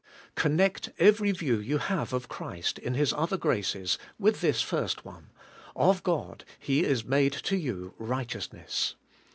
[0.33, 5.29] Connect every view you have of Christ in His other graces with this first one:
[5.75, 8.95] *0f God He is made to you right eousness.'